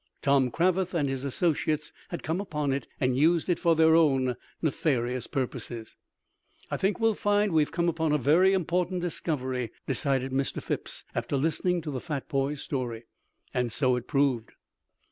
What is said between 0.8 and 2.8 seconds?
and his associates had come upon